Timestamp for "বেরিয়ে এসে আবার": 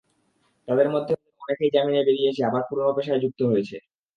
2.07-2.61